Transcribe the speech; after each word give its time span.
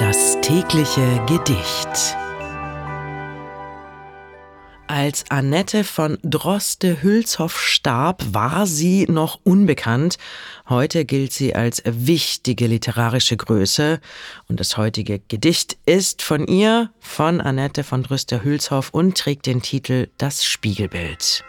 Das 0.00 0.40
tägliche 0.40 1.22
Gedicht. 1.26 2.16
Als 4.86 5.26
Annette 5.28 5.84
von 5.84 6.16
Droste-Hülshoff 6.22 7.60
starb, 7.60 8.24
war 8.32 8.66
sie 8.66 9.04
noch 9.10 9.40
unbekannt. 9.44 10.16
Heute 10.70 11.04
gilt 11.04 11.34
sie 11.34 11.54
als 11.54 11.82
wichtige 11.84 12.66
literarische 12.66 13.36
Größe. 13.36 14.00
Und 14.48 14.58
das 14.58 14.78
heutige 14.78 15.18
Gedicht 15.18 15.76
ist 15.84 16.22
von 16.22 16.46
ihr, 16.46 16.90
von 16.98 17.42
Annette 17.42 17.84
von 17.84 18.02
Droste-Hülshoff 18.02 18.88
und 18.92 19.18
trägt 19.18 19.44
den 19.44 19.60
Titel 19.60 20.08
Das 20.16 20.46
Spiegelbild. 20.46 21.44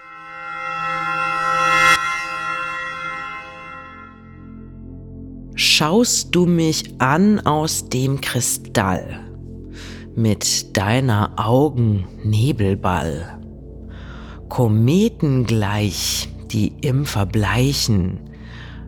Schaust 5.81 6.35
du 6.35 6.45
mich 6.45 6.93
an 6.99 7.39
aus 7.39 7.89
dem 7.89 8.21
Kristall? 8.21 9.19
mit 10.15 10.77
deiner 10.77 11.33
Augen 11.37 12.05
Nebelball. 12.23 13.39
Kometen 14.47 15.47
gleich, 15.47 16.29
die 16.51 16.73
im 16.81 17.07
Verbleichen, 17.07 18.19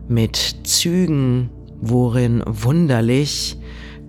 mit 0.06 0.36
Zügen, 0.62 1.50
worin 1.80 2.44
wunderlich 2.46 3.56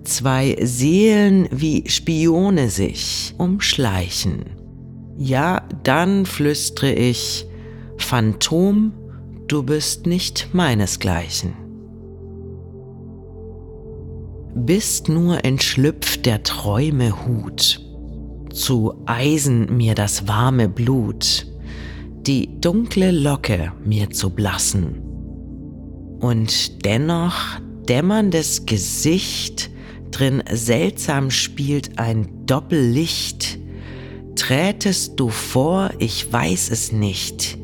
zwei 0.04 0.56
Seelen 0.62 1.48
wie 1.50 1.88
Spione 1.88 2.70
sich 2.70 3.34
umschleichen. 3.36 4.44
Ja, 5.18 5.68
dann 5.82 6.24
flüstre 6.24 6.92
ich, 6.92 7.46
Phantom, 7.98 8.92
du 9.48 9.64
bist 9.64 10.06
nicht 10.06 10.50
meinesgleichen 10.52 11.65
bist 14.56 15.10
nur 15.10 15.44
entschlüpft 15.44 16.24
der 16.24 16.42
Träume 16.42 17.26
Hut, 17.26 17.82
zu 18.52 18.94
Eisen 19.04 19.76
mir 19.76 19.94
das 19.94 20.26
warme 20.26 20.70
Blut, 20.70 21.46
die 22.26 22.58
dunkle 22.60 23.10
Locke 23.10 23.72
mir 23.84 24.10
zu 24.10 24.30
blassen. 24.30 25.02
Und 26.20 26.86
dennoch 26.86 27.60
dämmerndes 27.86 28.64
Gesicht, 28.64 29.70
drin 30.10 30.42
seltsam 30.50 31.30
spielt 31.30 31.98
ein 31.98 32.46
Doppellicht, 32.46 33.58
trätest 34.36 35.20
du 35.20 35.28
vor, 35.28 35.90
ich 35.98 36.32
weiß 36.32 36.70
es 36.70 36.92
nicht, 36.92 37.58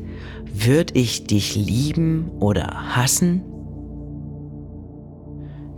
würd 0.53 0.95
ich 0.95 1.25
dich 1.25 1.55
lieben 1.55 2.29
oder 2.39 2.95
hassen? 2.95 3.41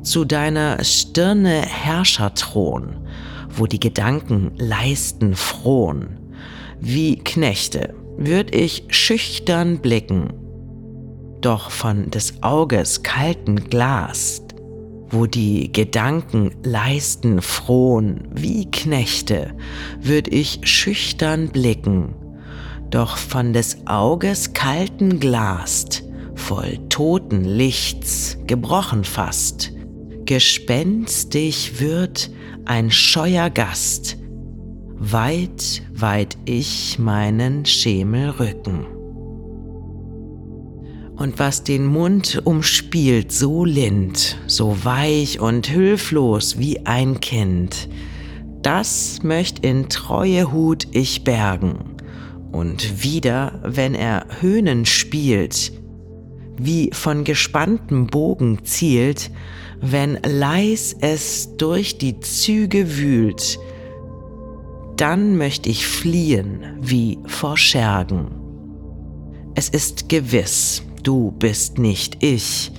Zu 0.06 0.23
deiner 0.23 0.84
Stirne 0.84 1.61
Herrscherthron, 1.61 3.08
wo 3.50 3.66
die 3.66 3.80
Gedanken 3.80 4.52
leisten 4.58 5.36
frohn. 5.36 6.20
Wie 6.80 7.17
Knechte 7.17 7.95
würd 8.17 8.53
ich 8.56 8.84
schüchtern 8.89 9.80
blicken, 9.80 10.34
doch 11.42 11.72
von 11.72 12.12
des 12.12 12.42
Auges 12.44 13.03
kalten 13.03 13.70
Glas, 13.70 14.42
wo 15.09 15.25
die 15.25 15.72
Gedanken 15.72 16.52
leisten 16.64 17.42
frohn, 17.42 18.28
wie 18.31 18.69
Knechte 18.69 19.56
würd 20.02 20.28
ich 20.28 20.59
schüchtern 20.64 21.50
blicken, 21.50 22.14
doch 22.92 23.17
von 23.17 23.53
des 23.53 23.88
Auges 23.88 24.53
kalten 24.53 25.19
Glas, 25.19 26.03
voll 26.36 26.78
toten 26.90 27.44
Lichts, 27.44 28.38
gebrochen 28.45 29.03
fast, 29.03 29.75
Gespenstig 30.26 31.80
wird 31.80 32.31
ein 32.66 32.90
scheuer 32.90 33.52
Gast, 33.52 34.18
weit, 34.95 35.84
weit 35.94 36.36
ich 36.45 36.98
meinen 36.98 37.63
Schemel 37.66 38.31
rücken. 38.31 38.88
Und 41.16 41.38
was 41.38 41.64
den 41.64 41.85
Mund 41.85 42.41
umspielt, 42.44 43.31
so 43.31 43.66
lind, 43.66 44.38
so 44.47 44.75
weich 44.84 45.40
und 45.40 45.72
hülflos 45.72 46.58
wie 46.58 46.88
ein 46.88 47.19
Kind, 47.22 47.88
das 48.64 49.22
möcht 49.22 49.59
in 49.59 49.90
treue 49.90 50.52
Hut 50.52 50.88
ich 50.91 51.24
bergen. 51.24 51.97
Und 52.52 53.03
wieder, 53.03 53.59
wenn 53.64 53.94
er 53.94 54.25
Höhnen 54.41 54.85
spielt, 54.85 55.72
wie 56.57 56.89
von 56.93 57.23
gespanntem 57.23 58.07
Bogen 58.07 58.63
zielt, 58.63 59.31
wenn 59.81 60.17
leis 60.23 60.95
es 60.99 61.55
durch 61.57 61.97
die 61.97 62.19
Züge 62.19 62.97
wühlt, 62.97 63.59
dann 64.97 65.38
möchte 65.38 65.69
ich 65.69 65.85
fliehen 65.85 66.77
wie 66.81 67.19
vor 67.25 67.57
Schergen. 67.57 68.27
Es 69.55 69.69
ist 69.69 70.09
gewiss, 70.09 70.83
du 71.03 71.31
bist 71.31 71.77
nicht 71.77 72.23
ich, 72.23 72.72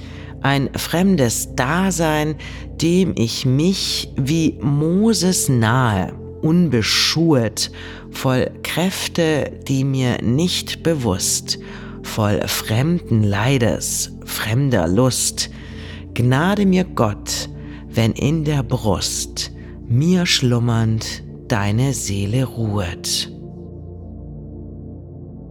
ein 0.43 0.70
fremdes 0.75 1.54
Dasein, 1.54 2.37
dem 2.81 3.14
ich 3.16 3.47
mich 3.47 4.10
wie 4.16 4.58
Moses 4.60 5.48
nahe, 5.48 6.12
unbeschuhet, 6.43 7.70
voll 8.10 8.50
Kräfte, 8.62 9.53
die 9.66 9.84
mir 9.84 10.22
nicht 10.22 10.82
bewusst, 10.82 11.58
voll 12.06 12.41
fremden 12.47 13.22
Leides, 13.22 14.12
fremder 14.25 14.89
Lust, 14.89 15.50
Gnade 16.15 16.65
mir 16.65 16.84
Gott, 16.84 17.50
wenn 17.91 18.12
in 18.12 18.44
der 18.44 18.62
Brust 18.62 19.53
mir 19.87 20.25
schlummernd 20.25 21.22
deine 21.47 21.93
Seele 21.93 22.44
ruhet. 22.44 23.31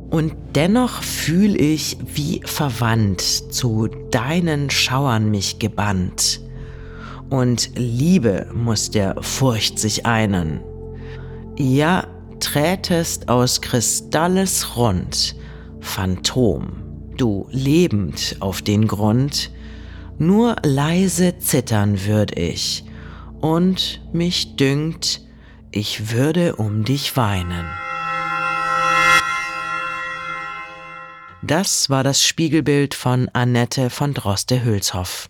Und 0.09 0.33
dennoch 0.55 1.03
fühl 1.03 1.59
ich 1.61 1.97
wie 2.15 2.41
verwandt 2.45 3.21
zu 3.21 3.89
deinen 4.09 4.71
Schauern 4.71 5.29
mich 5.29 5.59
gebannt. 5.59 6.41
Und 7.29 7.69
Liebe 7.75 8.47
muss 8.51 8.89
der 8.89 9.21
Furcht 9.21 9.77
sich 9.77 10.07
einen. 10.07 10.61
Ja, 11.59 12.07
trätest 12.39 13.29
aus 13.29 13.61
Kristalles 13.61 14.77
rund, 14.77 15.35
Phantom, 15.85 16.73
du 17.15 17.47
lebend 17.51 18.35
auf 18.41 18.61
den 18.61 18.85
Grund, 18.85 19.51
nur 20.17 20.57
leise 20.63 21.37
zittern 21.37 22.05
würd 22.05 22.37
ich, 22.37 22.83
und 23.39 24.01
mich 24.11 24.57
dünkt, 24.57 25.21
ich 25.71 26.11
würde 26.11 26.57
um 26.57 26.83
dich 26.83 27.15
weinen. 27.15 27.65
Das 31.41 31.89
war 31.89 32.03
das 32.03 32.23
Spiegelbild 32.23 32.93
von 32.93 33.29
Annette 33.31 33.89
von 33.89 34.13
Droste-Hülshoff. 34.13 35.29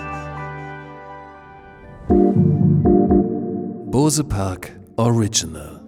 Bose 4.11 4.23
Park 4.23 4.71
Original 4.97 5.80